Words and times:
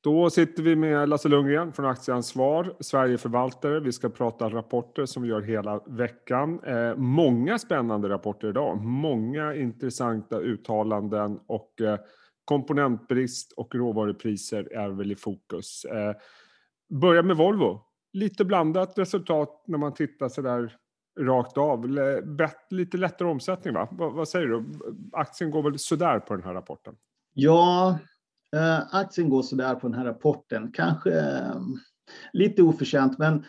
Då 0.00 0.30
sitter 0.30 0.62
vi 0.62 0.76
med 0.76 1.08
Lasse 1.08 1.28
Lundgren 1.28 1.72
från 1.72 1.86
Aktieansvar, 1.86 2.76
Sverigeförvaltare. 2.80 3.80
Vi 3.80 3.92
ska 3.92 4.08
prata 4.08 4.48
rapporter 4.48 5.06
som 5.06 5.22
vi 5.22 5.28
gör 5.28 5.42
hela 5.42 5.80
veckan. 5.86 6.60
Eh, 6.64 6.96
många 6.96 7.58
spännande 7.58 8.08
rapporter 8.08 8.48
idag, 8.48 8.84
många 8.84 9.54
intressanta 9.54 10.38
uttalanden 10.38 11.40
och 11.46 11.80
eh, 11.80 11.98
komponentbrist 12.44 13.52
och 13.52 13.74
råvarupriser 13.74 14.72
är 14.72 14.88
väl 14.88 15.12
i 15.12 15.16
fokus. 15.16 15.84
Eh, 15.84 16.14
börja 17.00 17.22
med 17.22 17.36
Volvo. 17.36 17.80
Lite 18.12 18.44
blandat 18.44 18.98
resultat 18.98 19.64
när 19.66 19.78
man 19.78 19.94
tittar 19.94 20.28
så 20.28 20.42
där 20.42 20.76
rakt 21.20 21.58
av. 21.58 21.88
Lite 22.70 22.96
lättare 22.96 23.28
omsättning 23.28 23.74
va? 23.74 23.88
Vad, 23.90 24.12
vad 24.12 24.28
säger 24.28 24.46
du? 24.46 24.64
Aktien 25.12 25.50
går 25.50 25.62
väl 25.62 25.78
sådär 25.78 26.18
på 26.18 26.34
den 26.34 26.44
här 26.44 26.54
rapporten? 26.54 26.94
Ja, 27.34 27.98
aktien 28.90 29.28
går 29.28 29.42
sådär 29.42 29.74
på 29.74 29.88
den 29.88 29.98
här 29.98 30.04
rapporten. 30.04 30.72
Kanske 30.72 31.20
eh, 31.20 31.60
lite 32.32 32.62
oförtjänt, 32.62 33.18
men 33.18 33.44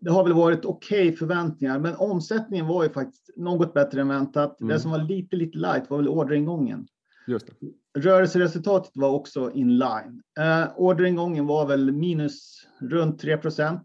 det 0.00 0.10
har 0.10 0.24
väl 0.24 0.32
varit 0.32 0.64
okej 0.64 1.08
okay 1.08 1.16
förväntningar. 1.16 1.78
Men 1.78 1.96
omsättningen 1.96 2.66
var 2.66 2.82
ju 2.82 2.90
faktiskt 2.90 3.30
något 3.36 3.74
bättre 3.74 4.00
än 4.00 4.08
väntat. 4.08 4.60
Mm. 4.60 4.68
Det 4.68 4.80
som 4.80 4.90
var 4.90 4.98
lite, 4.98 5.36
lite 5.36 5.58
light 5.58 5.90
var 5.90 5.96
väl 5.96 6.08
orderingången. 6.08 6.86
Just 7.26 7.46
det. 7.46 7.52
Rörelseresultatet 8.00 8.92
var 8.94 9.10
också 9.10 9.50
in 9.50 9.78
line. 9.78 10.22
Eh, 10.40 10.68
orderingången 10.76 11.46
var 11.46 11.66
väl 11.66 11.92
minus 11.92 12.66
runt 12.80 13.20
3 13.20 13.36
procent. 13.36 13.82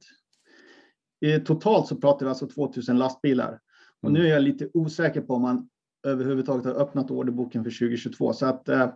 Totalt 1.45 1.87
så 1.87 1.95
pratar 1.95 2.25
vi 2.25 2.29
alltså 2.29 2.47
2000 2.47 2.97
lastbilar. 2.97 3.59
Och 4.01 4.11
nu 4.11 4.25
är 4.25 4.29
jag 4.29 4.43
lite 4.43 4.69
osäker 4.73 5.21
på 5.21 5.33
om 5.33 5.41
man 5.41 5.69
överhuvudtaget 6.07 6.65
har 6.65 6.73
öppnat 6.73 7.11
orderboken 7.11 7.63
för 7.63 7.71
2022. 7.71 8.33
Så 8.33 8.45
att 8.45 8.69
eh, 8.69 8.87
Eh, 8.87 8.89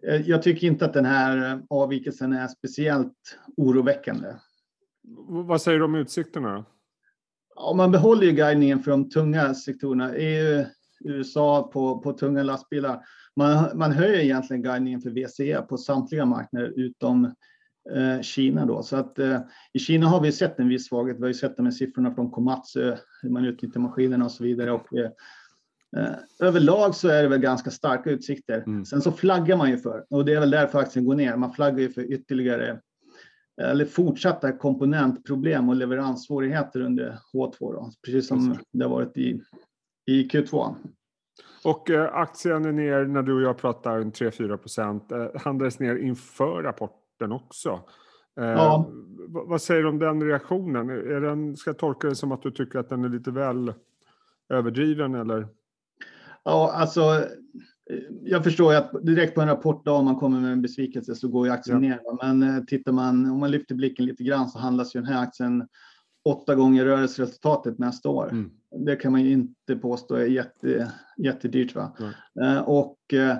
jag 0.00 0.42
tycker 0.42 0.66
inte 0.66 0.84
att 0.84 0.92
den 0.92 1.04
här 1.04 1.52
eh, 1.52 1.60
avvikelsen 1.70 2.32
är 2.32 2.48
speciellt 2.48 3.38
oroväckande. 3.56 4.28
Vad 5.28 5.62
säger 5.62 5.78
du 5.78 5.84
om 5.84 5.94
utsikterna? 5.94 6.64
Ja, 7.54 7.74
man 7.76 7.90
behåller 7.90 8.26
ju 8.26 8.32
guidningen 8.32 8.82
för 8.82 8.90
de 8.90 9.10
tunga 9.10 9.54
sektorerna. 9.54 10.14
EU, 10.14 10.64
USA 11.04 11.70
på, 11.72 11.98
på 11.98 12.12
tunga 12.12 12.42
lastbilar. 12.42 13.00
Man, 13.36 13.78
man 13.78 13.92
höjer 13.92 14.20
egentligen 14.20 14.62
guidningen 14.62 15.00
för 15.00 15.10
VCE 15.10 15.62
på 15.62 15.76
samtliga 15.76 16.24
marknader 16.24 16.72
utom 16.76 17.24
eh, 17.94 18.20
Kina. 18.22 18.66
Då. 18.66 18.82
Så 18.82 18.96
att, 18.96 19.18
eh, 19.18 19.40
I 19.72 19.78
Kina 19.78 20.06
har 20.06 20.20
vi 20.20 20.32
sett 20.32 20.58
en 20.58 20.68
viss 20.68 20.88
svaghet. 20.88 21.16
Vi 21.16 21.20
har 21.20 21.28
ju 21.28 21.34
sett 21.34 21.56
det 21.56 21.62
med 21.62 21.74
siffrorna 21.74 22.14
från 22.14 22.30
Komatsu, 22.30 22.96
hur 23.22 23.30
man 23.30 23.44
utnyttjar 23.44 23.80
maskinerna 23.80 24.24
och 24.24 24.32
så 24.32 24.44
vidare. 24.44 24.72
Och, 24.72 24.98
eh, 24.98 25.10
Eh, 25.10 25.10
överlag 26.40 26.94
så 26.94 27.08
är 27.08 27.22
det 27.22 27.28
väl 27.28 27.40
ganska 27.40 27.70
starka 27.70 28.10
utsikter. 28.10 28.62
Mm. 28.66 28.84
Sen 28.84 29.02
så 29.02 29.12
flaggar 29.12 29.56
man 29.56 29.70
ju 29.70 29.78
för, 29.78 30.04
och 30.10 30.24
det 30.24 30.34
är 30.34 30.40
väl 30.40 30.50
därför 30.50 30.78
aktien 30.78 31.04
går 31.04 31.14
ner, 31.14 31.36
man 31.36 31.52
flaggar 31.52 31.78
ju 31.78 31.90
för 31.90 32.12
ytterligare 32.12 32.80
eller 33.60 33.84
fortsatta 33.84 34.52
komponentproblem 34.52 35.68
och 35.68 35.76
leveranssvårigheter 35.76 36.80
under 36.80 37.18
H2, 37.32 37.56
då, 37.60 37.90
precis 38.06 38.28
som 38.28 38.58
det 38.72 38.84
har 38.84 38.90
varit 38.90 39.16
i, 39.16 39.40
i 40.06 40.28
Q2. 40.28 40.74
Och 41.64 41.90
eh, 41.90 42.14
aktien 42.14 42.64
är 42.64 42.72
ner 42.72 43.04
när 43.04 43.22
du 43.22 43.34
och 43.34 43.42
jag 43.42 43.58
pratar 43.58 44.00
3-4 44.00 44.56
procent. 44.56 45.12
Eh, 45.12 45.26
handlades 45.34 45.78
ner 45.78 45.96
inför 45.96 46.62
rapporten 46.62 47.32
också. 47.32 47.80
Eh, 48.40 48.46
ja. 48.46 48.90
Vad 49.28 49.62
säger 49.62 49.82
du 49.82 49.88
om 49.88 49.98
den 49.98 50.22
reaktionen? 50.22 50.90
Är 50.90 51.20
den, 51.20 51.56
ska 51.56 51.70
jag 51.70 51.78
tolka 51.78 52.08
det 52.08 52.14
som 52.14 52.32
att 52.32 52.42
du 52.42 52.50
tycker 52.50 52.78
att 52.78 52.88
den 52.88 53.04
är 53.04 53.08
lite 53.08 53.30
väl 53.30 53.72
överdriven 54.48 55.14
eller? 55.14 55.48
Ja, 56.44 56.72
alltså. 56.72 57.24
Jag 58.22 58.44
förstår 58.44 58.72
ju 58.72 58.78
att 58.78 58.92
direkt 59.02 59.34
på 59.34 59.40
en 59.40 59.48
rapport 59.48 59.88
om 59.88 60.04
man 60.04 60.16
kommer 60.16 60.40
med 60.40 60.52
en 60.52 60.62
besvikelse 60.62 61.14
så 61.14 61.28
går 61.28 61.46
ju 61.46 61.52
aktien 61.52 61.82
ja. 61.84 61.88
ner. 61.88 62.00
Men 62.22 62.56
eh, 62.56 62.64
tittar 62.64 62.92
man, 62.92 63.30
om 63.30 63.40
man 63.40 63.50
lyfter 63.50 63.74
blicken 63.74 64.06
lite 64.06 64.24
grann 64.24 64.48
så 64.48 64.58
handlas 64.58 64.96
ju 64.96 65.00
den 65.00 65.12
här 65.12 65.22
aktien 65.22 65.68
åtta 66.24 66.54
gånger 66.54 66.84
rörelseresultatet 66.84 67.78
nästa 67.78 68.08
år. 68.08 68.28
Mm. 68.30 68.50
Det 68.86 68.96
kan 68.96 69.12
man 69.12 69.22
ju 69.22 69.32
inte 69.32 69.76
påstå 69.76 70.14
är 70.14 70.26
jätte, 70.26 70.92
jättedyrt. 71.16 71.74
Va? 71.74 71.96
Mm. 72.36 72.64
Och 72.64 73.14
eh, 73.14 73.36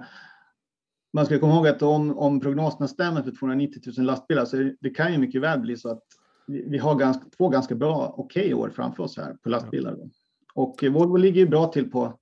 man 1.12 1.26
ska 1.26 1.38
komma 1.38 1.54
ihåg 1.54 1.68
att 1.68 1.82
om, 1.82 2.18
om 2.18 2.40
prognoserna 2.40 2.88
stämmer 2.88 3.22
för 3.22 3.30
290 3.30 3.82
000 3.96 4.06
lastbilar 4.06 4.44
så 4.44 4.70
det 4.80 4.90
kan 4.90 5.12
ju 5.12 5.18
mycket 5.18 5.42
väl 5.42 5.60
bli 5.60 5.76
så 5.76 5.90
att 5.90 6.02
vi 6.46 6.78
har 6.78 6.94
ganska, 6.94 7.24
två 7.36 7.48
ganska 7.48 7.74
bra, 7.74 8.14
okej 8.16 8.42
okay 8.42 8.54
år 8.54 8.70
framför 8.76 9.02
oss 9.02 9.16
här 9.16 9.36
på 9.42 9.48
lastbilar. 9.48 9.96
Ja. 9.98 10.08
Och 10.54 10.84
Volvo 10.90 11.16
ligger 11.16 11.40
ju 11.40 11.48
bra 11.48 11.66
till 11.66 11.90
på 11.90 12.18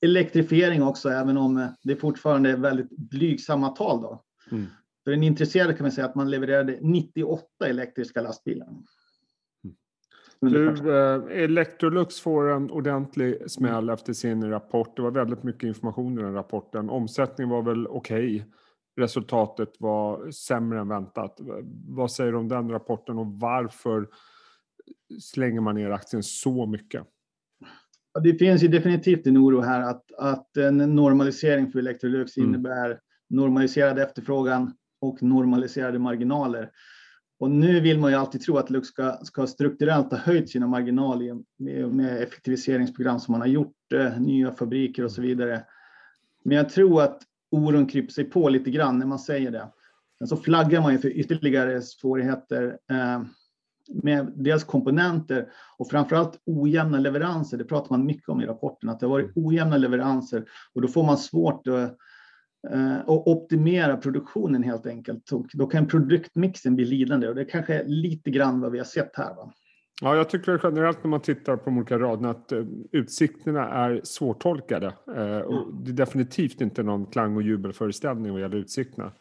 elektrifiering 0.00 0.82
också, 0.82 1.08
även 1.08 1.36
om 1.36 1.56
eh, 1.56 1.68
det 1.82 1.96
fortfarande 1.96 2.50
är 2.50 2.56
väldigt 2.56 2.90
blygsamma 2.90 3.68
tal. 3.68 4.02
Då. 4.02 4.24
Mm. 4.50 4.66
För 5.04 5.10
en 5.10 5.22
intresserad 5.22 5.76
kan 5.76 5.84
man 5.84 5.92
säga 5.92 6.06
att 6.06 6.14
man 6.14 6.30
levererade 6.30 6.78
98 6.80 7.46
elektriska 7.64 8.22
lastbilar. 8.22 8.68
Mm. 10.42 10.74
Du, 10.74 10.92
eh, 10.96 11.42
Electrolux 11.44 12.20
får 12.20 12.50
en 12.50 12.70
ordentlig 12.70 13.50
smäll 13.50 13.90
efter 13.90 14.12
sin 14.12 14.50
rapport. 14.50 14.96
Det 14.96 15.02
var 15.02 15.10
väldigt 15.10 15.42
mycket 15.42 15.62
information 15.62 16.18
i 16.18 16.22
den 16.22 16.34
rapporten. 16.34 16.90
Omsättningen 16.90 17.50
var 17.50 17.62
väl 17.62 17.86
okej. 17.86 18.36
Okay. 18.36 18.50
Resultatet 18.96 19.72
var 19.78 20.30
sämre 20.30 20.80
än 20.80 20.88
väntat. 20.88 21.40
Vad 21.88 22.12
säger 22.12 22.32
du 22.32 22.38
om 22.38 22.48
den 22.48 22.70
rapporten 22.70 23.18
och 23.18 23.26
varför 23.26 24.08
slänger 25.20 25.60
man 25.60 25.74
ner 25.74 25.90
aktien 25.90 26.22
så 26.22 26.66
mycket? 26.66 27.06
Det 28.22 28.34
finns 28.34 28.62
ju 28.62 28.68
definitivt 28.68 29.26
en 29.26 29.38
oro 29.38 29.60
här 29.60 29.80
att, 29.80 30.12
att 30.18 30.56
en 30.56 30.76
normalisering 30.76 31.70
för 31.72 31.78
Electrolux 31.78 32.36
mm. 32.36 32.48
innebär 32.48 33.00
normaliserad 33.28 33.98
efterfrågan 33.98 34.72
och 35.00 35.22
normaliserade 35.22 35.98
marginaler. 35.98 36.70
Och 37.38 37.50
nu 37.50 37.80
vill 37.80 37.98
man 37.98 38.10
ju 38.10 38.16
alltid 38.16 38.40
tro 38.40 38.56
att 38.56 38.70
Lux 38.70 38.88
ska, 38.88 39.18
ska 39.22 39.46
strukturellt 39.46 40.10
ha 40.10 40.18
höjt 40.18 40.50
sina 40.50 40.66
marginaler 40.66 41.38
med, 41.58 41.94
med 41.94 42.22
effektiviseringsprogram 42.22 43.20
som 43.20 43.32
man 43.32 43.40
har 43.40 43.48
gjort, 43.48 43.92
eh, 43.94 44.20
nya 44.20 44.52
fabriker 44.52 45.04
och 45.04 45.12
så 45.12 45.22
vidare. 45.22 45.64
Men 46.44 46.56
jag 46.56 46.68
tror 46.68 47.02
att 47.02 47.22
oron 47.50 47.86
kryper 47.86 48.12
sig 48.12 48.24
på 48.24 48.48
lite 48.48 48.70
grann 48.70 48.98
när 48.98 49.06
man 49.06 49.18
säger 49.18 49.50
det. 49.50 49.68
Sen 50.18 50.28
så 50.28 50.36
flaggar 50.36 50.80
man 50.80 50.92
ju 50.92 50.98
för 50.98 51.08
ytterligare 51.08 51.82
svårigheter 51.82 52.78
eh, 52.90 53.22
med 53.90 54.32
dels 54.36 54.64
komponenter 54.64 55.48
och 55.78 55.90
framförallt 55.90 56.40
ojämna 56.46 56.98
leveranser. 56.98 57.58
Det 57.58 57.64
pratar 57.64 57.90
man 57.90 58.06
mycket 58.06 58.28
om 58.28 58.40
i 58.40 58.46
rapporten, 58.46 58.88
att 58.88 59.00
det 59.00 59.06
har 59.06 59.10
varit 59.10 59.32
ojämna 59.34 59.76
leveranser 59.76 60.44
och 60.74 60.82
då 60.82 60.88
får 60.88 61.04
man 61.04 61.18
svårt 61.18 61.66
att, 61.66 61.96
eh, 62.72 62.98
att 62.98 63.08
optimera 63.08 63.96
produktionen 63.96 64.62
helt 64.62 64.86
enkelt. 64.86 65.32
Och 65.32 65.46
då 65.52 65.66
kan 65.66 65.86
produktmixen 65.86 66.76
bli 66.76 66.84
lidande 66.84 67.28
och 67.28 67.34
det 67.34 67.44
kanske 67.44 67.74
är 67.74 67.84
lite 67.84 68.30
grann 68.30 68.60
vad 68.60 68.72
vi 68.72 68.78
har 68.78 68.84
sett 68.84 69.16
här. 69.16 69.34
Va? 69.34 69.52
Ja, 70.02 70.16
jag 70.16 70.30
tycker 70.30 70.60
generellt 70.62 71.04
när 71.04 71.10
man 71.10 71.20
tittar 71.20 71.56
på 71.56 71.64
de 71.64 71.76
olika 71.76 71.98
raderna 71.98 72.30
att 72.30 72.52
uh, 72.52 72.66
utsikterna 72.92 73.68
är 73.68 74.00
svårtolkade. 74.04 74.86
Uh, 75.16 75.38
och 75.38 75.74
det 75.74 75.90
är 75.90 75.94
definitivt 75.94 76.60
inte 76.60 76.82
någon 76.82 77.06
klang 77.06 77.36
och 77.36 77.42
jubelföreställning 77.42 78.32
vad 78.32 78.40
gäller 78.40 78.56
utsikterna. 78.56 79.12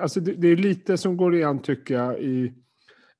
Alltså 0.00 0.20
det, 0.20 0.48
är 0.48 0.56
lite 0.56 0.96
som 0.96 1.16
går 1.16 1.34
igen 1.34 1.58
tycker 1.58 1.94
jag 1.94 2.20
i 2.20 2.52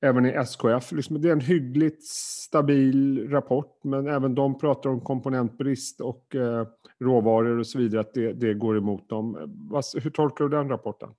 även 0.05 0.25
i 0.25 0.29
SKF. 0.29 0.91
Liksom, 0.91 1.21
det 1.21 1.27
är 1.27 1.33
en 1.33 1.39
hyggligt 1.39 2.03
stabil 2.03 3.29
rapport, 3.29 3.79
men 3.83 4.07
även 4.07 4.35
de 4.35 4.57
pratar 4.57 4.89
om 4.89 5.01
komponentbrist 5.01 6.01
och 6.01 6.35
eh, 6.35 6.67
råvaror 6.99 7.59
och 7.59 7.67
så 7.67 7.77
vidare, 7.77 8.01
att 8.01 8.13
det, 8.13 8.33
det 8.33 8.53
går 8.53 8.77
emot 8.77 9.09
dem. 9.09 9.35
hur 10.03 10.09
tolkar 10.09 10.45
du 10.45 10.57
den 10.57 10.69
rapporten? 10.69 11.09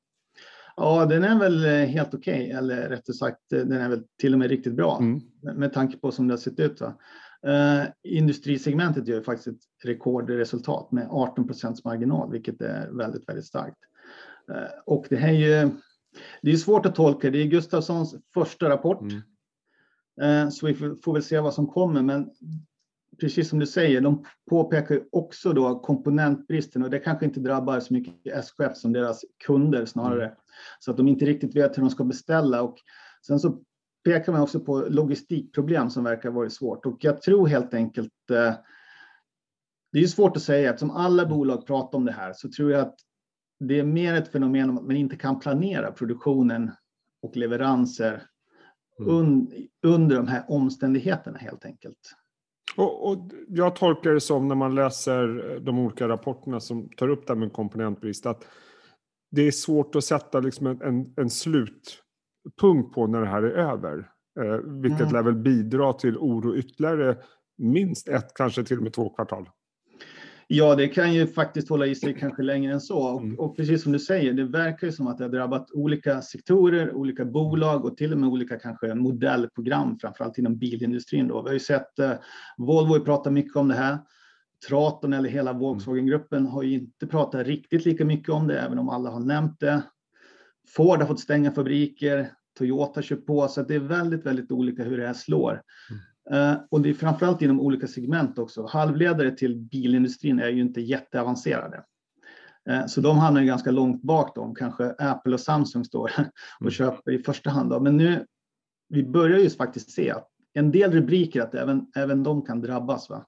Ja, 0.77 1.07
den 1.07 1.25
är 1.25 1.39
väl 1.39 1.65
eh, 1.65 1.71
helt 1.71 2.15
okej, 2.15 2.45
okay, 2.45 2.51
eller 2.51 2.89
rättare 2.89 3.15
sagt, 3.15 3.53
eh, 3.53 3.59
den 3.59 3.81
är 3.81 3.89
väl 3.89 4.03
till 4.21 4.33
och 4.33 4.39
med 4.39 4.49
riktigt 4.49 4.75
bra 4.75 4.99
mm. 5.01 5.21
med 5.59 5.73
tanke 5.73 5.99
på 5.99 6.13
som 6.13 6.29
det 6.29 6.33
har 6.33 6.39
sett 6.39 6.61
ut. 6.61 6.81
Va? 6.81 6.95
Uh, 7.47 7.85
industrisegmentet 8.03 9.09
gör 9.09 9.23
faktiskt 9.23 9.49
ett 9.49 9.85
rekordresultat 9.85 10.93
med 10.93 11.09
18 11.11 11.47
procents 11.47 11.85
marginal, 11.85 12.33
vilket 12.33 12.61
är 12.61 12.91
väldigt, 12.91 13.29
väldigt 13.29 13.47
starkt. 13.47 13.79
Uh, 14.51 14.57
och 14.87 15.07
det 15.11 15.17
här 15.17 15.29
är 15.29 15.33
ju 15.33 15.71
det 16.43 16.51
är 16.51 16.57
svårt 16.57 16.87
att 16.87 16.95
tolka. 16.95 17.31
Det 17.31 17.39
är 17.39 17.47
Gustafssons 17.47 18.15
första 18.35 18.69
rapport. 18.69 19.03
Mm. 19.03 19.23
Eh, 20.21 20.51
så 20.51 20.67
vi 20.67 20.75
får 20.75 21.13
väl 21.13 21.23
se 21.23 21.41
vad 21.41 21.55
som 21.55 21.67
kommer. 21.67 22.03
Men 22.03 22.31
precis 23.21 23.49
som 23.49 23.59
du 23.59 23.67
säger, 23.67 24.01
de 24.01 24.25
påpekar 24.51 25.01
också 25.13 25.53
då 25.53 25.79
komponentbristen 25.79 26.83
och 26.83 26.91
det 26.91 26.99
kanske 26.99 27.25
inte 27.25 27.41
drabbar 27.41 27.81
så 27.81 27.95
mycket 27.95 28.15
SKF 28.27 28.77
som 28.77 28.93
deras 28.93 29.25
kunder 29.47 29.87
snarare. 29.87 30.25
Mm. 30.25 30.37
Så 30.81 30.91
att 30.91 30.97
de 30.97 31.09
inte 31.09 31.25
riktigt 31.25 31.57
vet 31.57 31.77
hur 31.77 31.83
de 31.83 31.91
ska 31.91 32.05
beställa. 32.05 32.63
Och 32.63 32.77
sen 33.27 33.41
så 33.41 33.63
pekar 34.05 34.33
man 34.33 34.43
också 34.43 34.61
på 34.61 34.87
logistikproblem 34.89 35.91
som 35.91 36.05
verkar 36.05 36.31
vara 36.31 36.51
svårt. 36.51 36.87
Och 36.87 36.99
jag 37.01 37.23
tror 37.23 37.47
helt 37.47 37.75
enkelt 37.75 38.31
eh, 38.31 38.55
det 39.93 39.99
är 40.03 40.07
svårt 40.07 40.37
att 40.37 40.43
säga 40.43 40.71
eftersom 40.71 40.91
alla 40.91 41.27
bolag 41.27 41.67
pratar 41.67 41.99
om 41.99 42.05
det 42.05 42.13
här 42.13 42.33
så 42.33 42.51
tror 42.51 42.73
jag 42.73 42.81
att 42.81 42.95
det 43.59 43.79
är 43.79 43.85
mer 43.85 44.15
ett 44.15 44.33
fenomen 44.33 44.71
om 44.71 44.79
att 44.79 44.87
man 44.87 44.97
inte 44.97 45.17
kan 45.17 45.41
planera 45.41 45.93
produktionen 45.93 46.71
och 47.23 47.37
leveranser 47.37 48.23
mm. 49.01 49.17
un, 49.17 49.51
under 49.83 50.17
de 50.17 50.27
här 50.27 50.45
omständigheterna 50.49 51.39
helt 51.39 51.65
enkelt. 51.65 51.99
Och, 52.77 53.11
och, 53.11 53.31
jag 53.49 53.77
tolkar 53.77 54.11
det 54.11 54.21
som 54.21 54.49
när 54.49 54.55
man 54.55 54.75
läser 54.75 55.59
de 55.61 55.79
olika 55.79 56.09
rapporterna 56.09 56.61
som 56.61 56.89
tar 56.89 57.09
upp 57.09 57.27
det 57.27 57.33
här 57.33 57.41
med 57.41 57.53
komponentbrist 57.53 58.27
att 58.27 58.45
det 59.31 59.43
är 59.43 59.51
svårt 59.51 59.97
att 59.97 60.05
sätta 60.05 60.41
liksom 60.41 60.67
en, 60.67 60.83
en, 60.83 61.15
en 61.17 61.31
slutpunkt 61.31 62.95
på 62.95 63.07
när 63.07 63.21
det 63.21 63.27
här 63.27 63.43
är 63.43 63.51
över. 63.51 64.11
Eh, 64.41 64.59
vilket 64.83 65.01
mm. 65.01 65.13
lär 65.13 65.23
väl 65.23 65.35
bidra 65.35 65.93
till 65.93 66.19
oro 66.19 66.57
ytterligare 66.57 67.17
minst 67.59 68.09
ett, 68.09 68.35
kanske 68.35 68.65
till 68.65 68.77
och 68.77 68.83
med 68.83 68.93
två 68.93 69.09
kvartal. 69.09 69.49
Ja, 70.49 70.75
det 70.75 70.89
kan 70.89 71.15
ju 71.15 71.27
faktiskt 71.27 71.69
hålla 71.69 71.87
i 71.87 71.95
sig 71.95 72.15
kanske 72.15 72.43
längre 72.43 72.73
än 72.73 72.81
så. 72.81 72.99
Och, 72.99 73.23
mm. 73.23 73.39
och, 73.39 73.57
precis 73.57 73.83
som 73.83 73.93
du 73.93 73.99
säger, 73.99 74.33
det 74.33 74.45
verkar 74.45 74.87
ju 74.87 74.93
som 74.93 75.07
att 75.07 75.19
det 75.19 75.25
har 75.25 75.31
drabbat 75.31 75.71
olika 75.71 76.23
sektorer, 76.23 76.95
olika 76.95 77.25
bolag 77.25 77.85
och 77.85 77.97
till 77.97 78.13
och 78.13 78.19
med 78.19 78.29
olika 78.29 78.59
kanske 78.59 78.95
modellprogram, 78.95 79.99
framförallt 79.99 80.39
inom 80.39 80.59
bilindustrin. 80.59 81.29
Då. 81.29 81.43
Vi 81.43 81.49
har 81.49 81.55
ju 81.55 81.61
sett 81.61 81.99
eh, 81.99 82.13
Volvo 82.59 83.05
pratar 83.05 83.31
mycket 83.31 83.57
om 83.57 83.69
det 83.69 83.75
här. 83.75 83.99
Traton 84.69 85.13
eller 85.13 85.29
hela 85.29 85.51
mm. 85.51 85.61
Volkswagen-gruppen 85.61 86.47
har 86.47 86.63
ju 86.63 86.75
inte 86.75 87.07
pratat 87.07 87.47
riktigt 87.47 87.85
lika 87.85 88.05
mycket 88.05 88.29
om 88.29 88.47
det, 88.47 88.61
även 88.61 88.79
om 88.79 88.89
alla 88.89 89.11
har 89.11 89.21
nämnt 89.21 89.61
det. 89.61 89.83
Ford 90.69 90.99
har 90.99 91.07
fått 91.07 91.21
stänga 91.21 91.53
fabriker, 91.53 92.31
Toyota 92.59 93.03
kör 93.03 93.17
på, 93.17 93.49
så 93.49 93.63
det 93.63 93.75
är 93.75 93.81
väldigt, 93.81 94.27
väldigt 94.27 94.53
olika 94.53 94.83
hur 94.83 94.99
det 94.99 95.07
här 95.07 95.15
slår. 95.15 95.63
Mm. 95.91 96.03
Uh, 96.33 96.55
och 96.71 96.81
det 96.81 96.91
är 96.91 96.95
framförallt 96.95 97.43
inom 97.43 97.61
olika 97.61 97.87
segment 97.87 98.39
också. 98.39 98.67
Halvledare 98.67 99.31
till 99.31 99.57
bilindustrin 99.57 100.39
är 100.39 100.49
ju 100.49 100.61
inte 100.61 100.81
jätteavancerade. 100.81 101.85
Uh, 102.71 102.87
så 102.87 103.01
de 103.01 103.19
hamnar 103.19 103.41
ju 103.41 103.47
ganska 103.47 103.71
långt 103.71 104.03
bak 104.03 104.35
då, 104.35 104.55
kanske 104.55 104.95
Apple 104.99 105.35
och 105.35 105.41
Samsung 105.41 105.85
står 105.85 106.05
och 106.61 106.61
mm. 106.61 106.71
köper 106.71 107.13
i 107.13 107.19
första 107.19 107.51
hand. 107.51 107.71
Då. 107.71 107.81
Men 107.81 107.97
nu, 107.97 108.27
vi 108.89 109.05
börjar 109.05 109.39
ju 109.39 109.51
faktiskt 109.51 109.91
se 109.91 110.11
att 110.11 110.29
en 110.53 110.71
del 110.71 110.93
rubriker 110.93 111.43
att 111.43 111.55
även, 111.55 111.87
även 111.97 112.23
de 112.23 112.43
kan 112.43 112.61
drabbas. 112.61 113.11
Va? 113.11 113.27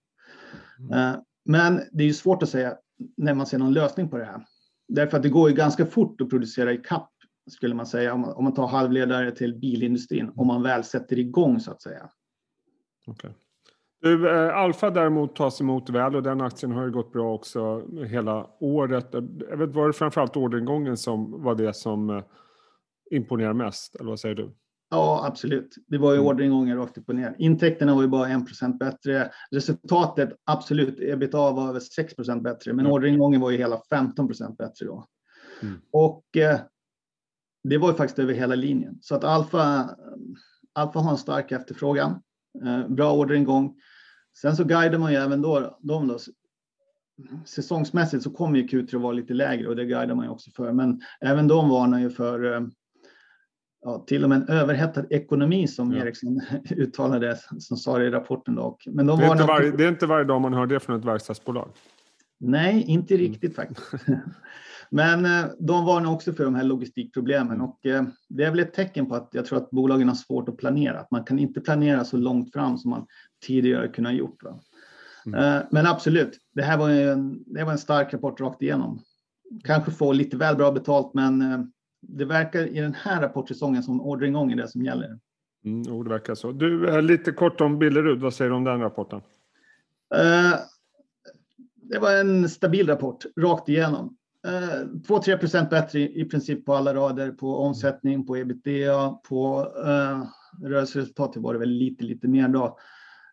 Mm. 0.79 1.15
Uh, 1.15 1.21
men 1.45 1.81
det 1.93 2.03
är 2.03 2.09
ju 2.09 2.15
svårt 2.15 2.43
att 2.43 2.49
säga 2.49 2.77
när 3.17 3.35
man 3.35 3.47
ser 3.47 3.59
någon 3.59 3.73
lösning 3.73 4.09
på 4.09 4.19
det 4.19 4.25
här. 4.25 4.45
Därför 4.89 5.17
att 5.17 5.23
det 5.23 5.29
går 5.29 5.51
ju 5.51 5.57
ganska 5.57 5.87
fort 5.87 6.21
att 6.21 6.31
producera 6.31 6.73
i 6.73 6.77
kapp 6.77 7.11
skulle 7.51 7.75
man 7.75 7.87
säga, 7.87 8.15
om 8.15 8.21
man, 8.21 8.33
om 8.33 8.45
man 8.45 8.55
tar 8.55 8.67
halvledare 8.67 9.31
till 9.31 9.59
bilindustrin, 9.59 10.33
om 10.37 10.47
man 10.47 10.63
väl 10.63 10.85
sätter 10.85 11.19
igång 11.19 11.61
så 11.61 11.71
att 11.71 11.83
säga. 11.83 12.11
Okay. 13.09 13.31
Du, 14.01 14.31
eh, 14.31 14.57
Alfa 14.57 14.91
däremot 14.91 15.37
tas 15.37 15.61
emot 15.61 15.91
väl 15.91 16.17
och 16.17 16.23
den 16.23 16.41
aktien 16.41 16.73
har 16.73 16.85
ju 16.85 16.91
gått 16.91 17.13
bra 17.13 17.35
också 17.35 17.83
hela 18.07 18.47
året. 18.61 19.09
Jag 19.51 19.57
vet, 19.57 19.75
var 19.75 19.87
det 19.87 19.93
framförallt 19.93 20.37
orderingången 20.37 20.97
som 20.97 21.43
var 21.43 21.55
det 21.55 21.73
som 21.75 22.11
eh, 22.11 22.23
imponerar 23.11 23.53
mest, 23.53 23.95
eller 23.95 24.11
vad 24.11 24.21
säger 24.21 24.35
du? 24.35 24.55
Ja, 24.91 25.27
absolut. 25.27 25.75
Det 25.87 25.99
var 25.99 26.13
ju 26.13 26.17
mm. 26.17 26.27
orderingången 26.29 26.77
rakt 26.77 26.99
upp 26.99 27.09
och 27.09 27.15
ner. 27.15 27.35
Intäkterna 27.39 27.95
var 27.95 28.03
ju 28.03 28.09
bara 28.09 28.29
1 28.29 28.43
bättre. 28.81 29.31
Resultatet, 29.51 30.37
absolut, 30.45 31.01
ebitda 31.01 31.53
var 31.53 31.69
över 31.69 31.81
6% 31.81 32.43
bättre, 32.43 32.73
men 32.73 32.87
ja. 32.87 32.93
orderingången 32.93 33.41
var 33.41 33.51
ju 33.51 33.57
hela 33.57 33.81
15% 33.93 34.57
bättre 34.57 34.87
då. 34.87 35.07
Mm. 35.63 35.81
Och 35.93 36.37
eh, 36.37 36.61
det 37.65 37.79
var 37.79 37.89
ju 37.89 37.95
faktiskt 37.95 38.19
över 38.19 38.35
hela 38.35 38.55
linjen. 38.55 38.99
Så 39.01 39.15
att 39.15 39.25
Alfa, 39.25 39.91
Alfa 40.73 40.99
har 40.99 41.11
en 41.11 41.17
stark 41.17 41.53
efterfrågan, 41.53 42.23
bra 42.89 43.13
orderingång. 43.13 43.75
Sen 44.41 44.57
så 44.57 44.65
guidar 44.65 44.99
man 44.99 45.13
ju 45.13 45.19
även 45.19 45.43
då, 45.43 45.79
dem 45.81 46.09
då. 46.09 46.19
Säsongsmässigt 47.45 48.23
så 48.23 48.31
kommer 48.31 48.59
ju 48.59 48.67
Q3 48.67 48.97
att 48.97 49.03
vara 49.03 49.13
lite 49.13 49.35
lägre 49.35 49.69
och 49.69 49.77
det 49.77 49.85
guidar 49.85 50.15
man 50.15 50.25
ju 50.25 50.31
också 50.31 50.51
för. 50.51 50.73
Men 50.73 51.01
även 51.21 51.49
de 51.49 51.69
varnar 51.69 52.01
ju 52.01 52.11
för 52.11 52.55
eh, 52.55 52.61
ja, 53.81 54.05
till 54.07 54.25
och 54.25 54.29
med 54.31 54.43
en 54.43 54.49
överhettad 54.49 55.05
ekonomi 55.11 55.69
som 55.69 55.93
ja. 55.93 56.05
Ericsson 56.05 56.41
uttalade, 56.71 57.39
som 57.59 57.77
sa 57.77 57.99
det 57.99 58.07
i 58.07 58.11
rapporten. 58.11 58.55
Då. 58.55 58.79
Men 58.87 59.07
de 59.07 59.19
det, 59.19 59.27
är 59.27 59.33
inte 59.33 59.45
varje, 59.45 59.71
det 59.71 59.85
är 59.85 59.89
inte 59.89 60.07
varje 60.07 60.25
dag 60.25 60.41
man 60.41 60.55
hör 60.55 60.67
det 60.67 60.81
från 60.81 60.99
ett 60.99 61.05
verkstadsbolag. 61.05 61.71
Nej, 62.41 62.85
inte 62.87 63.17
riktigt 63.17 63.59
mm. 63.59 63.75
faktiskt. 63.75 64.05
Men 64.91 65.25
eh, 65.25 65.47
de 65.59 65.85
varnar 65.85 66.13
också 66.13 66.33
för 66.33 66.45
de 66.45 66.55
här 66.55 66.65
logistikproblemen 66.65 67.61
och 67.61 67.87
eh, 67.87 68.03
det 68.29 68.45
är 68.45 68.51
väl 68.51 68.61
ett 68.61 68.75
tecken 68.75 69.07
på 69.07 69.15
att 69.15 69.29
jag 69.33 69.47
tror 69.47 69.59
att 69.59 69.71
bolagen 69.71 70.09
har 70.09 70.15
svårt 70.15 70.49
att 70.49 70.57
planera. 70.57 71.01
Att 71.01 71.11
man 71.11 71.25
kan 71.25 71.39
inte 71.39 71.61
planera 71.61 72.05
så 72.05 72.17
långt 72.17 72.53
fram 72.53 72.79
som 72.79 72.91
man 72.91 73.07
tidigare 73.47 73.89
kunnat 73.89 74.15
gjort. 74.15 74.43
Mm. 75.27 75.41
Eh, 75.41 75.63
men 75.71 75.87
absolut, 75.87 76.39
det 76.55 76.63
här 76.63 76.79
var 76.79 76.91
en, 76.91 77.45
det 77.47 77.65
var 77.65 77.73
en 77.73 77.79
stark 77.79 78.15
rapport 78.15 78.41
rakt 78.41 78.63
igenom. 78.63 79.01
Kanske 79.65 79.91
få 79.91 80.13
lite 80.13 80.37
väl 80.37 80.57
bra 80.57 80.73
betalt, 80.73 81.15
men 81.15 81.73
det 82.01 82.25
verkar 82.25 82.67
i 82.67 82.81
den 82.81 82.95
här 82.95 83.23
rapportsäsongen 83.23 83.83
som 83.83 84.01
orderingång 84.01 84.53
är 84.53 84.57
det 84.57 84.69
som 84.69 84.83
gäller. 84.83 85.19
Mm, 85.65 86.05
det 86.05 86.11
verkar 86.11 86.35
så. 86.35 86.53
Du, 86.53 87.01
lite 87.01 87.33
kort 87.33 87.61
om 87.61 87.79
Billerud, 87.79 88.21
vad 88.21 88.35
säger 88.35 88.51
du 88.51 88.57
om 88.57 88.65
den 88.65 88.81
rapporten? 88.81 89.21
det 91.75 91.99
var 91.99 92.13
en 92.13 92.49
stabil 92.49 92.87
rapport 92.87 93.25
rakt 93.37 93.69
igenom. 93.69 94.18
Eh, 94.47 94.87
2-3 95.09 95.37
procent 95.37 95.71
bättre 95.71 96.01
i, 96.01 96.25
princip 96.25 96.65
på 96.65 96.75
alla 96.75 96.95
rader, 96.95 97.31
på 97.31 97.57
omsättning, 97.57 98.27
på 98.27 98.37
ebitda, 98.37 99.11
på 99.29 99.73
eh, 99.87 100.25
rörelseresultatet 100.69 101.43
var 101.43 101.53
det 101.53 101.59
väl 101.59 101.69
lite, 101.69 102.05
lite 102.05 102.29
mer 102.29 102.49
då. 102.49 102.79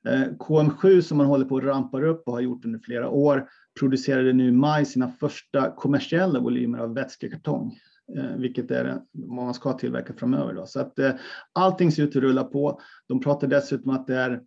Eh, 0.08 0.28
KM7 0.40 1.02
som 1.02 1.18
man 1.18 1.28
håller 1.28 1.46
på 1.46 1.58
att 1.58 1.64
rampa 1.64 2.02
upp 2.02 2.28
och 2.28 2.34
har 2.34 2.42
gjort 2.42 2.66
under 2.66 2.80
flera 2.80 3.10
år 3.10 3.50
producerade 3.80 4.34
nu 4.34 4.48
i 4.48 4.52
maj 4.52 4.86
sina 4.86 5.12
första 5.12 5.72
kommersiella 5.72 6.40
volymer 6.40 6.80
av 6.80 6.94
vätskekartong, 6.94 7.80
eh, 8.18 8.36
vilket 8.38 8.72
är 8.72 9.02
vad 9.12 9.46
man 9.46 9.54
ska 9.54 9.74
tillverka 9.74 10.14
framöver. 10.14 10.54
Då. 10.54 10.66
Så 10.66 10.80
att 10.80 11.00
eh, 11.00 11.12
allting 11.54 11.92
ser 11.92 12.04
ut 12.04 12.16
att 12.16 12.22
rulla 12.22 12.44
på. 12.44 12.82
De 13.08 13.22
pratar 13.22 13.48
dessutom 13.48 13.92
att 13.92 14.08
det 14.08 14.16
är, 14.16 14.42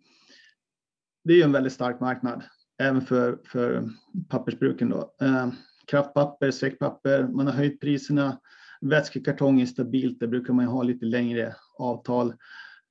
det 1.23 1.33
är 1.33 1.43
en 1.43 1.51
väldigt 1.51 1.73
stark 1.73 1.99
marknad, 1.99 2.43
även 2.81 3.01
för, 3.01 3.39
för 3.45 3.89
pappersbruken. 4.29 4.89
Då. 4.89 5.15
Eh, 5.21 5.47
Kraftpapper, 5.89 6.51
säckpapper, 6.51 7.27
man 7.27 7.47
har 7.47 7.53
höjt 7.53 7.79
priserna. 7.79 8.39
Vätskekartong 8.81 9.61
är 9.61 9.65
stabilt, 9.65 10.19
där 10.19 10.27
brukar 10.27 10.53
man 10.53 10.65
ha 10.65 10.83
lite 10.83 11.05
längre 11.05 11.55
avtal. 11.77 12.33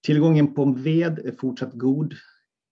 Tillgången 0.03 0.55
på 0.55 0.65
ved 0.65 1.19
är 1.19 1.33
fortsatt 1.33 1.73
god. 1.73 2.15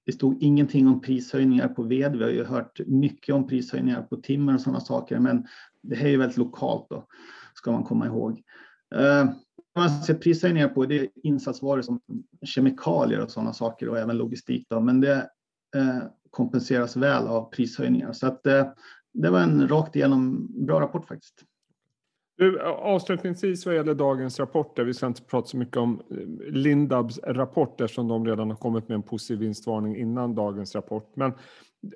Det 0.06 0.12
stod 0.12 0.42
ingenting 0.42 0.88
om 0.88 1.00
prishöjningar 1.00 1.68
på 1.68 1.82
ved. 1.82 2.16
Vi 2.16 2.24
har 2.24 2.30
ju 2.30 2.44
hört 2.44 2.80
mycket 2.86 3.34
om 3.34 3.46
prishöjningar 3.46 4.02
på 4.02 4.16
timmer 4.16 4.54
och 4.54 4.60
sådana 4.60 4.80
saker, 4.80 5.18
men 5.18 5.46
det 5.82 5.96
här 5.96 6.06
är 6.06 6.10
ju 6.10 6.16
väldigt 6.16 6.36
lokalt 6.36 6.86
då, 6.90 7.06
ska 7.54 7.72
man 7.72 7.84
komma 7.84 8.06
ihåg. 8.06 8.42
Eh, 8.94 9.30
man 9.76 9.90
ser 9.90 10.14
prishöjningar 10.14 10.68
på 10.68 10.86
det 10.86 11.00
är 11.00 11.08
insatsvaror 11.22 11.82
som 11.82 12.00
kemikalier 12.44 13.20
och 13.20 13.30
sådana 13.30 13.52
saker 13.52 13.88
och 13.88 13.98
även 13.98 14.16
logistik. 14.16 14.66
Då, 14.70 14.80
men 14.80 15.00
det 15.00 15.30
eh, 15.76 15.98
kompenseras 16.30 16.96
väl 16.96 17.26
av 17.26 17.50
prishöjningar. 17.50 18.12
Så 18.12 18.26
att, 18.26 18.46
eh, 18.46 18.66
det 19.22 19.30
var 19.30 19.40
en 19.40 19.68
rakt 19.68 19.96
igenom 19.96 20.48
bra 20.66 20.80
rapport 20.80 21.06
faktiskt. 21.06 21.44
Du, 22.38 22.60
avslutningsvis 22.62 23.66
vad 23.66 23.74
gäller 23.74 23.94
dagens 23.94 24.40
rapporter, 24.40 24.84
vi 24.84 24.94
ska 24.94 25.06
inte 25.06 25.22
prata 25.22 25.46
så 25.46 25.56
mycket 25.56 25.76
om 25.76 26.02
eh, 26.10 26.52
Lindabs 26.52 27.18
rapport 27.18 27.80
eftersom 27.80 28.08
de 28.08 28.26
redan 28.26 28.50
har 28.50 28.56
kommit 28.56 28.88
med 28.88 28.94
en 28.94 29.02
positiv 29.02 29.38
vinstvarning 29.38 29.96
innan 29.96 30.34
dagens 30.34 30.74
rapport. 30.74 31.12
Men 31.16 31.32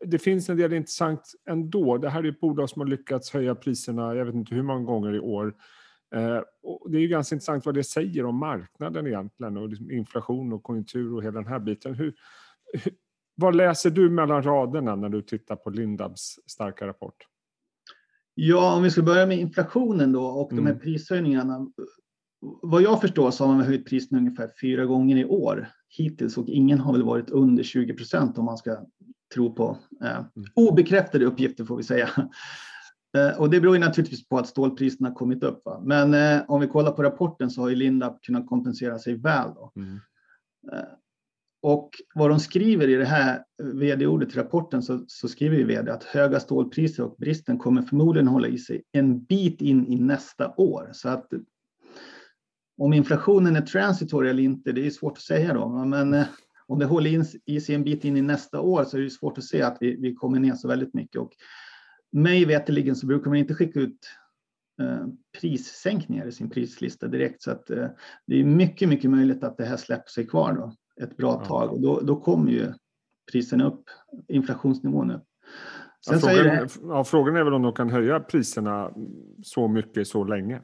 det 0.06 0.18
finns 0.18 0.48
en 0.48 0.56
del 0.56 0.72
intressant 0.72 1.32
ändå. 1.48 1.98
Det 1.98 2.10
här 2.10 2.24
är 2.24 2.28
ett 2.28 2.40
bolag 2.40 2.70
som 2.70 2.80
har 2.80 2.88
lyckats 2.88 3.30
höja 3.30 3.54
priserna, 3.54 4.14
jag 4.14 4.24
vet 4.24 4.34
inte 4.34 4.54
hur 4.54 4.62
många 4.62 4.84
gånger 4.84 5.14
i 5.14 5.20
år. 5.20 5.54
Eh, 6.14 6.40
och 6.62 6.90
det 6.90 6.98
är 6.98 7.02
ju 7.02 7.08
ganska 7.08 7.34
intressant 7.34 7.66
vad 7.66 7.74
det 7.74 7.84
säger 7.84 8.24
om 8.24 8.36
marknaden 8.36 9.06
egentligen 9.06 9.56
och 9.56 9.68
liksom 9.68 9.90
inflation 9.90 10.52
och 10.52 10.62
konjunktur 10.62 11.14
och 11.14 11.22
hela 11.22 11.40
den 11.40 11.52
här 11.52 11.58
biten. 11.58 11.94
Hur, 11.94 12.14
vad 13.40 13.56
läser 13.56 13.90
du 13.90 14.10
mellan 14.10 14.42
raderna 14.42 14.96
när 14.96 15.08
du 15.08 15.22
tittar 15.22 15.56
på 15.56 15.70
Lindabs 15.70 16.38
starka 16.46 16.86
rapport? 16.86 17.26
Ja, 18.34 18.76
om 18.76 18.82
vi 18.82 18.90
ska 18.90 19.02
börja 19.02 19.26
med 19.26 19.38
inflationen 19.38 20.12
då 20.12 20.24
och 20.24 20.52
mm. 20.52 20.64
de 20.64 20.70
här 20.70 20.74
mm. 20.74 20.84
prishöjningarna. 20.84 21.66
Vad 22.62 22.82
jag 22.82 23.00
förstår 23.00 23.30
så 23.30 23.46
har 23.46 23.54
man 23.54 23.64
höjt 23.64 23.88
priserna 23.88 24.18
ungefär 24.18 24.50
fyra 24.60 24.84
gånger 24.84 25.16
i 25.16 25.24
år 25.24 25.68
hittills 25.88 26.36
och 26.36 26.48
ingen 26.48 26.80
har 26.80 26.92
väl 26.92 27.02
varit 27.02 27.30
under 27.30 27.62
20 27.62 27.94
procent 27.94 28.38
om 28.38 28.44
man 28.44 28.56
ska 28.58 28.76
tro 29.34 29.54
på 29.54 29.78
eh, 30.02 30.16
mm. 30.16 30.28
obekräftade 30.54 31.24
uppgifter 31.24 31.64
får 31.64 31.76
vi 31.76 31.82
säga. 31.82 32.08
Eh, 33.16 33.40
och 33.40 33.50
det 33.50 33.60
beror 33.60 33.74
ju 33.74 33.80
naturligtvis 33.80 34.28
på 34.28 34.38
att 34.38 34.46
stålpriserna 34.46 35.14
kommit 35.14 35.42
upp. 35.42 35.64
Va? 35.64 35.80
Men 35.84 36.14
eh, 36.14 36.42
om 36.48 36.60
vi 36.60 36.66
kollar 36.66 36.92
på 36.92 37.02
rapporten 37.02 37.50
så 37.50 37.60
har 37.60 37.68
ju 37.68 37.74
Lindab 37.74 38.22
kunnat 38.22 38.46
kompensera 38.46 38.98
sig 38.98 39.16
väl. 39.16 39.54
Då. 39.54 39.72
Mm. 39.76 40.00
Och 41.62 41.90
vad 42.14 42.30
de 42.30 42.40
skriver 42.40 42.88
i 42.88 42.94
det 42.94 43.04
här 43.04 43.44
vd-ordet 43.62 44.34
i 44.34 44.38
rapporten 44.38 44.82
så, 44.82 45.04
så 45.06 45.28
skriver 45.28 45.56
ju 45.56 45.64
vd 45.64 45.90
att 45.90 46.04
höga 46.04 46.40
stålpriser 46.40 47.02
och 47.02 47.16
bristen 47.18 47.58
kommer 47.58 47.82
förmodligen 47.82 48.28
hålla 48.28 48.48
i 48.48 48.58
sig 48.58 48.82
en 48.92 49.24
bit 49.24 49.60
in 49.60 49.86
i 49.86 50.00
nästa 50.00 50.54
år. 50.56 50.90
Så 50.92 51.08
att 51.08 51.28
om 52.78 52.92
inflationen 52.92 53.56
är 53.56 53.60
transitory 53.60 54.30
eller 54.30 54.42
inte, 54.42 54.72
det 54.72 54.86
är 54.86 54.90
svårt 54.90 55.12
att 55.12 55.22
säga 55.22 55.54
då. 55.54 55.84
Men 55.84 56.14
eh, 56.14 56.26
om 56.66 56.78
det 56.78 56.86
håller 56.86 57.10
in, 57.10 57.24
i 57.46 57.60
sig 57.60 57.74
en 57.74 57.84
bit 57.84 58.04
in 58.04 58.16
i 58.16 58.22
nästa 58.22 58.60
år 58.60 58.84
så 58.84 58.96
är 58.96 59.00
det 59.00 59.10
svårt 59.10 59.38
att 59.38 59.44
se 59.44 59.62
att 59.62 59.76
vi, 59.80 59.96
vi 59.96 60.14
kommer 60.14 60.38
ner 60.38 60.54
så 60.54 60.68
väldigt 60.68 60.94
mycket. 60.94 61.20
Och 61.20 61.32
mig 62.12 62.44
veterligen 62.44 62.96
så 62.96 63.06
brukar 63.06 63.30
man 63.30 63.38
inte 63.38 63.54
skicka 63.54 63.80
ut 63.80 63.98
eh, 64.82 65.06
prissänkningar 65.40 66.26
i 66.26 66.32
sin 66.32 66.50
prislista 66.50 67.08
direkt. 67.08 67.42
Så 67.42 67.50
att, 67.50 67.70
eh, 67.70 67.88
det 68.26 68.40
är 68.40 68.44
mycket, 68.44 68.88
mycket 68.88 69.10
möjligt 69.10 69.44
att 69.44 69.56
det 69.56 69.64
här 69.64 69.76
släpper 69.76 70.10
sig 70.10 70.26
kvar 70.26 70.52
då 70.52 70.74
ett 71.02 71.16
bra 71.16 71.44
tag 71.44 71.72
och 71.72 71.80
då, 71.80 72.00
då 72.00 72.20
kommer 72.20 72.50
ju 72.52 72.72
priserna 73.32 73.66
upp, 73.66 73.84
inflationsnivån 74.28 75.10
upp. 75.10 75.24
Ja, 76.10 76.18
frågan, 76.18 76.44
det... 76.44 76.68
ja, 76.82 77.04
frågan 77.04 77.36
är 77.36 77.44
väl 77.44 77.54
om 77.54 77.62
de 77.62 77.72
kan 77.72 77.90
höja 77.90 78.20
priserna 78.20 78.90
så 79.42 79.68
mycket 79.68 80.08
så 80.08 80.24
länge? 80.24 80.60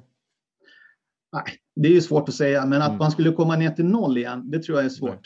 Nej, 1.33 1.43
det 1.77 1.89
är 1.89 1.93
ju 1.93 2.01
svårt 2.01 2.29
att 2.29 2.35
säga, 2.35 2.67
men 2.67 2.83
att 2.83 2.89
mm. 2.89 2.99
man 2.99 3.11
skulle 3.11 3.33
komma 3.33 3.57
ner 3.57 3.71
till 3.71 3.85
noll 3.85 4.19
igen, 4.19 4.51
det 4.51 4.63
tror 4.63 4.79
jag 4.79 4.85
är 4.85 4.91
svårt. 4.91 5.11
Nej. 5.11 5.21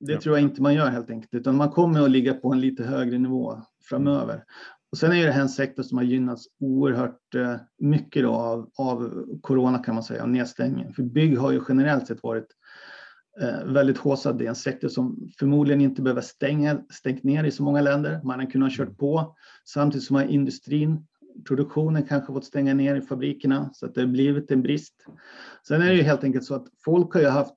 Det 0.00 0.12
ja. 0.12 0.20
tror 0.20 0.36
jag 0.36 0.42
inte 0.42 0.62
man 0.62 0.74
gör 0.74 0.90
helt 0.90 1.10
enkelt, 1.10 1.34
utan 1.34 1.56
man 1.56 1.70
kommer 1.70 2.02
att 2.02 2.10
ligga 2.10 2.34
på 2.34 2.52
en 2.52 2.60
lite 2.60 2.84
högre 2.84 3.18
nivå 3.18 3.62
framöver. 3.88 4.44
Och 4.92 4.98
sen 4.98 5.12
är 5.12 5.26
det 5.26 5.32
här 5.32 5.40
en 5.40 5.48
sektor 5.48 5.82
som 5.82 5.98
har 5.98 6.04
gynnats 6.04 6.44
oerhört 6.60 7.34
eh, 7.34 7.56
mycket 7.78 8.26
av, 8.26 8.70
av 8.78 9.26
corona 9.40 9.78
kan 9.78 9.94
man 9.94 10.04
säga, 10.04 10.22
och 10.22 10.28
nedstängningen. 10.28 10.92
För 10.92 11.02
bygg 11.02 11.38
har 11.38 11.52
ju 11.52 11.60
generellt 11.68 12.06
sett 12.06 12.22
varit 12.22 12.46
väldigt 13.64 13.98
håsad. 13.98 14.38
Det 14.38 14.44
är 14.44 14.48
en 14.48 14.54
sektor 14.54 14.88
som 14.88 15.30
förmodligen 15.38 15.80
inte 15.80 16.02
behöver 16.02 16.20
stänga, 16.20 16.82
stängt 16.90 17.22
ner 17.22 17.44
i 17.44 17.50
så 17.50 17.62
många 17.62 17.80
länder. 17.80 18.20
Man 18.24 18.40
har 18.40 18.46
kunnat 18.46 18.72
kört 18.72 18.98
på 18.98 19.36
samtidigt 19.64 20.06
som 20.06 20.16
har 20.16 20.22
industrin, 20.22 21.06
produktionen 21.48 22.02
kanske 22.02 22.32
fått 22.32 22.44
stänga 22.44 22.74
ner 22.74 22.96
i 22.96 23.00
fabrikerna 23.00 23.70
så 23.72 23.86
att 23.86 23.94
det 23.94 24.00
har 24.00 24.08
blivit 24.08 24.50
en 24.50 24.62
brist. 24.62 24.94
Sen 25.68 25.82
är 25.82 25.86
det 25.86 25.94
ju 25.94 26.02
helt 26.02 26.24
enkelt 26.24 26.44
så 26.44 26.54
att 26.54 26.66
folk 26.84 27.14
har 27.14 27.20
ju 27.20 27.28
haft 27.28 27.54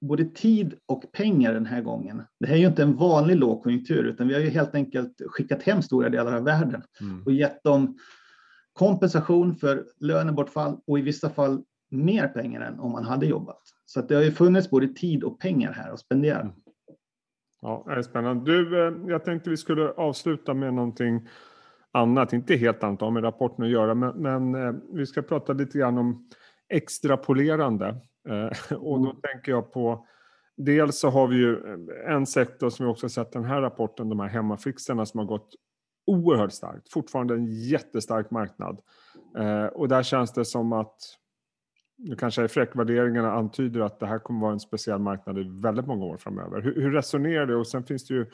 både 0.00 0.24
tid 0.24 0.74
och 0.86 1.12
pengar 1.12 1.54
den 1.54 1.66
här 1.66 1.82
gången. 1.82 2.22
Det 2.40 2.46
här 2.46 2.54
är 2.54 2.58
ju 2.58 2.66
inte 2.66 2.82
en 2.82 2.96
vanlig 2.96 3.36
lågkonjunktur, 3.36 4.04
utan 4.04 4.28
vi 4.28 4.34
har 4.34 4.40
ju 4.40 4.48
helt 4.48 4.74
enkelt 4.74 5.20
skickat 5.26 5.62
hem 5.62 5.82
stora 5.82 6.08
delar 6.08 6.36
av 6.36 6.44
världen 6.44 6.82
mm. 7.00 7.22
och 7.22 7.32
gett 7.32 7.64
dem 7.64 7.98
kompensation 8.72 9.56
för 9.56 9.84
lönebortfall 10.00 10.78
och 10.86 10.98
i 10.98 11.02
vissa 11.02 11.30
fall 11.30 11.62
mer 11.90 12.28
pengar 12.28 12.60
än 12.60 12.80
om 12.80 12.92
man 12.92 13.04
hade 13.04 13.26
jobbat. 13.26 13.62
Så 13.92 14.00
att 14.00 14.08
det 14.08 14.14
har 14.14 14.22
ju 14.22 14.32
funnits 14.32 14.70
både 14.70 14.88
tid 14.88 15.24
och 15.24 15.40
pengar 15.40 15.72
här 15.72 15.92
att 15.92 16.00
spendera. 16.00 16.40
Mm. 16.40 16.52
Ja, 17.60 17.84
det 17.86 17.92
är 17.92 18.02
spännande. 18.02 18.52
Du, 18.52 18.86
eh, 18.86 18.94
jag 19.06 19.24
tänkte 19.24 19.50
vi 19.50 19.56
skulle 19.56 19.90
avsluta 19.90 20.54
med 20.54 20.74
någonting 20.74 21.28
annat, 21.92 22.32
inte 22.32 22.56
helt 22.56 22.82
annat, 22.82 23.00
har 23.00 23.10
med 23.10 23.24
rapporten 23.24 23.64
att 23.64 23.70
göra, 23.70 23.94
men, 23.94 24.16
men 24.16 24.54
eh, 24.54 24.74
vi 24.92 25.06
ska 25.06 25.22
prata 25.22 25.52
lite 25.52 25.78
grann 25.78 25.98
om 25.98 26.28
extrapolerande. 26.68 27.86
Eh, 28.28 28.76
och 28.76 29.00
då 29.00 29.10
mm. 29.10 29.20
tänker 29.22 29.52
jag 29.52 29.72
på, 29.72 30.06
dels 30.56 30.98
så 30.98 31.08
har 31.08 31.26
vi 31.26 31.36
ju 31.36 31.56
en 32.06 32.26
sektor 32.26 32.70
som 32.70 32.86
vi 32.86 32.92
också 32.92 33.08
sett 33.08 33.28
i 33.28 33.38
den 33.38 33.44
här 33.44 33.60
rapporten, 33.60 34.08
de 34.08 34.20
här 34.20 34.28
hemmafixarna 34.28 35.06
som 35.06 35.18
har 35.18 35.26
gått 35.26 35.54
oerhört 36.06 36.52
starkt, 36.52 36.92
fortfarande 36.92 37.34
en 37.34 37.46
jättestark 37.46 38.30
marknad. 38.30 38.80
Och 39.72 39.88
där 39.88 40.02
känns 40.02 40.32
det 40.32 40.44
som 40.44 40.72
att 40.72 40.96
nu 41.98 42.16
kanske 42.16 42.42
är 42.42 42.48
fräckvärderingarna 42.48 43.32
antyder 43.32 43.80
att 43.80 44.00
det 44.00 44.06
här 44.06 44.18
kommer 44.18 44.40
vara 44.40 44.52
en 44.52 44.60
speciell 44.60 44.98
marknad 44.98 45.38
i 45.38 45.60
väldigt 45.62 45.86
många 45.86 46.04
år 46.04 46.16
framöver. 46.16 46.60
Hur, 46.60 46.74
hur 46.74 46.92
resonerar 46.92 47.46
du? 47.46 47.54
Och 47.54 47.66
sen 47.66 47.84
finns 47.84 48.06
det 48.06 48.14
ju 48.14 48.26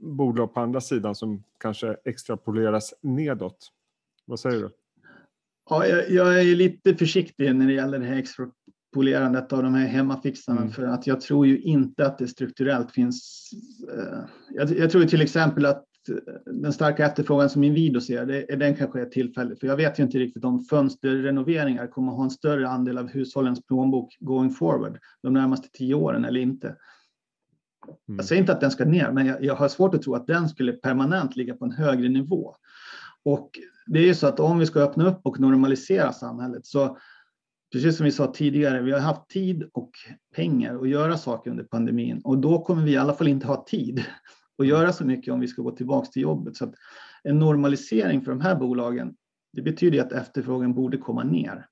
bolag 0.00 0.54
på 0.54 0.60
andra 0.60 0.80
sidan 0.80 1.14
som 1.14 1.44
kanske 1.58 1.96
extrapoleras 2.04 2.94
nedåt. 3.02 3.68
Vad 4.24 4.40
säger 4.40 4.60
du? 4.60 4.70
Ja, 5.70 5.86
jag, 5.86 6.10
jag 6.10 6.40
är 6.40 6.56
lite 6.56 6.94
försiktig 6.94 7.54
när 7.56 7.66
det 7.66 7.72
gäller 7.72 7.98
det 7.98 8.04
här 8.04 8.16
extrapolerandet 8.16 9.52
av 9.52 9.62
de 9.62 9.74
här 9.74 9.86
hemmafixarna 9.86 10.60
mm. 10.60 10.72
för 10.72 10.82
att 10.82 11.06
jag 11.06 11.20
tror 11.20 11.46
ju 11.46 11.60
inte 11.60 12.06
att 12.06 12.18
det 12.18 12.28
strukturellt 12.28 12.92
finns. 12.92 13.50
Eh, 13.94 14.18
jag, 14.50 14.70
jag 14.70 14.90
tror 14.90 15.04
till 15.04 15.22
exempel 15.22 15.66
att 15.66 15.87
den 16.46 16.72
starka 16.72 17.06
efterfrågan 17.06 17.50
som 17.50 17.64
Inwido 17.64 18.00
ser, 18.00 18.26
det, 18.26 18.56
den 18.56 18.74
kanske 18.74 19.00
är 19.00 19.06
tillfällig. 19.06 19.60
För 19.60 19.66
jag 19.66 19.76
vet 19.76 19.98
ju 19.98 20.02
inte 20.02 20.18
riktigt 20.18 20.44
om 20.44 20.64
fönsterrenoveringar 20.64 21.86
kommer 21.86 22.12
att 22.12 22.16
ha 22.16 22.24
en 22.24 22.30
större 22.30 22.68
andel 22.68 22.98
av 22.98 23.08
hushållens 23.08 23.66
plånbok 23.66 24.16
going 24.20 24.50
forward 24.50 24.98
de 25.22 25.32
närmaste 25.32 25.68
tio 25.72 25.94
åren 25.94 26.24
eller 26.24 26.40
inte. 26.40 26.66
Mm. 26.66 28.16
Jag 28.16 28.24
säger 28.24 28.40
inte 28.40 28.52
att 28.52 28.60
den 28.60 28.70
ska 28.70 28.84
ner, 28.84 29.12
men 29.12 29.26
jag, 29.26 29.44
jag, 29.44 29.54
har 29.54 29.68
svårt 29.68 29.94
att 29.94 30.02
tro 30.02 30.14
att 30.14 30.26
den 30.26 30.48
skulle 30.48 30.72
permanent 30.72 31.36
ligga 31.36 31.54
på 31.54 31.64
en 31.64 31.72
högre 31.72 32.08
nivå. 32.08 32.54
Och 33.24 33.50
det 33.86 33.98
är 33.98 34.06
ju 34.06 34.14
så 34.14 34.26
att 34.26 34.40
om 34.40 34.58
vi 34.58 34.66
ska 34.66 34.80
öppna 34.80 35.08
upp 35.08 35.20
och 35.22 35.40
normalisera 35.40 36.12
samhället 36.12 36.66
så 36.66 36.98
precis 37.72 37.96
som 37.96 38.04
vi 38.04 38.12
sa 38.12 38.32
tidigare, 38.32 38.82
vi 38.82 38.92
har 38.92 39.00
haft 39.00 39.30
tid 39.30 39.68
och 39.72 39.90
pengar 40.34 40.78
att 40.82 40.88
göra 40.88 41.16
saker 41.16 41.50
under 41.50 41.64
pandemin 41.64 42.20
och 42.24 42.38
då 42.38 42.64
kommer 42.64 42.82
vi 42.82 42.92
i 42.92 42.96
alla 42.96 43.14
fall 43.14 43.28
inte 43.28 43.46
ha 43.46 43.64
tid 43.64 44.04
och 44.58 44.66
göra 44.66 44.92
så 44.92 45.04
mycket 45.04 45.34
om 45.34 45.40
vi 45.40 45.48
ska 45.48 45.62
gå 45.62 45.70
tillbaka 45.70 46.06
till 46.06 46.22
jobbet. 46.22 46.56
Så 46.56 46.64
att 46.64 46.74
en 47.22 47.38
normalisering 47.38 48.22
för 48.22 48.30
de 48.30 48.40
här 48.40 48.56
bolagen, 48.56 49.14
det 49.52 49.62
betyder 49.62 50.00
att 50.00 50.12
efterfrågan 50.12 50.74
borde 50.74 50.98
komma 50.98 51.22
ner. 51.24 51.66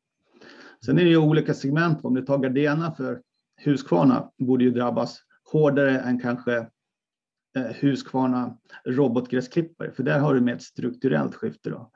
Sen 0.85 0.99
är 0.99 1.05
det 1.05 1.11
ju 1.11 1.17
olika 1.17 1.55
segment. 1.55 2.05
Om 2.05 2.15
du 2.15 2.23
tar 2.23 2.39
Gardena 2.39 2.95
för 2.95 3.21
Husqvarna 3.57 4.31
borde 4.39 4.65
ju 4.65 4.71
drabbas 4.71 5.19
hårdare 5.53 6.01
än 6.01 6.21
kanske 6.21 6.57
eh, 7.57 7.63
Husqvarna 7.63 8.59
robotgräsklippare, 8.85 9.93
för 9.93 10.03
där 10.03 10.19
har 10.19 10.35
du 10.35 10.41
med 10.41 10.55
ett 10.55 10.63
strukturellt 10.63 11.35
skifte. 11.35 11.71
Då. 11.71 11.91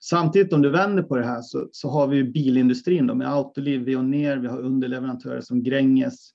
Samtidigt 0.00 0.52
om 0.52 0.62
du 0.62 0.70
vänder 0.70 1.02
på 1.02 1.16
det 1.16 1.26
här 1.26 1.42
så, 1.42 1.68
så 1.72 1.90
har 1.90 2.06
vi 2.06 2.24
bilindustrin 2.24 3.06
då, 3.06 3.14
med 3.14 3.32
Autoliv, 3.32 3.84
Veoneer, 3.84 4.36
vi 4.36 4.48
har 4.48 4.58
underleverantörer 4.58 5.40
som 5.40 5.62
Gränges 5.62 6.30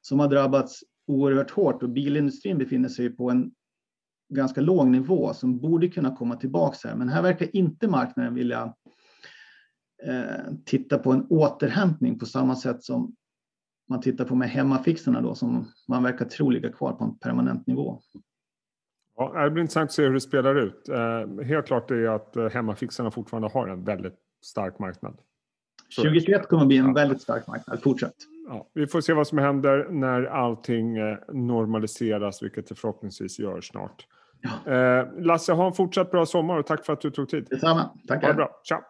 som 0.00 0.20
har 0.20 0.28
drabbats 0.28 0.80
oerhört 1.06 1.50
hårt 1.50 1.82
och 1.82 1.88
bilindustrin 1.88 2.58
befinner 2.58 2.88
sig 2.88 3.10
på 3.10 3.30
en 3.30 3.52
ganska 4.34 4.60
låg 4.60 4.88
nivå 4.88 5.34
som 5.34 5.58
borde 5.60 5.88
kunna 5.88 6.16
komma 6.16 6.36
tillbaka 6.36 6.88
här. 6.88 6.96
Men 6.96 7.08
här 7.08 7.22
verkar 7.22 7.56
inte 7.56 7.88
marknaden 7.88 8.34
vilja 8.34 8.74
eh, 10.02 10.54
titta 10.64 10.98
på 10.98 11.12
en 11.12 11.26
återhämtning 11.26 12.18
på 12.18 12.26
samma 12.26 12.56
sätt 12.56 12.84
som 12.84 13.14
man 13.88 14.00
tittar 14.00 14.24
på 14.24 14.34
med 14.34 14.50
hemmafixarna 14.50 15.20
då 15.20 15.34
som 15.34 15.66
man 15.88 16.02
verkar 16.02 16.24
tro 16.24 16.50
ligger 16.50 16.72
kvar 16.72 16.92
på 16.92 17.04
en 17.04 17.18
permanent 17.18 17.66
nivå. 17.66 18.00
Ja, 19.16 19.44
det 19.44 19.50
blir 19.50 19.62
intressant 19.62 19.88
att 19.88 19.92
se 19.92 20.02
hur 20.02 20.14
det 20.14 20.20
spelar 20.20 20.54
ut. 20.54 20.88
Eh, 20.88 21.44
helt 21.44 21.66
klart 21.66 21.90
är 21.90 22.08
att 22.08 22.36
eh, 22.36 22.48
hemmafixarna 22.48 23.10
fortfarande 23.10 23.48
har 23.48 23.68
en 23.68 23.84
väldigt 23.84 24.18
stark 24.44 24.78
marknad. 24.78 25.18
2021 25.96 26.48
kommer 26.48 26.62
att 26.62 26.68
bli 26.68 26.76
en 26.76 26.94
väldigt 26.94 27.22
stark 27.22 27.46
marknad 27.46 27.82
fortsatt 27.82 28.14
ja, 28.48 28.66
vi 28.74 28.86
får 28.86 29.00
se 29.00 29.12
vad 29.12 29.26
som 29.26 29.38
händer 29.38 29.86
när 29.90 30.24
allting 30.24 30.96
eh, 30.96 31.16
normaliseras, 31.32 32.42
vilket 32.42 32.68
det 32.68 32.74
förhoppningsvis 32.74 33.38
gör 33.38 33.60
snart. 33.60 34.06
Ja. 34.40 34.72
Eh, 34.72 35.06
Lasse, 35.18 35.52
ha 35.52 35.66
en 35.66 35.72
fortsatt 35.72 36.10
bra 36.10 36.26
sommar 36.26 36.58
och 36.58 36.66
tack 36.66 36.84
för 36.84 36.92
att 36.92 37.00
du 37.00 37.10
tog 37.10 37.28
tid. 37.28 37.46
Detsamma. 37.50 37.90
Tackar. 38.08 38.22
Ha 38.22 38.28
det 38.28 38.34
bra. 38.34 38.60
Ciao. 38.68 38.80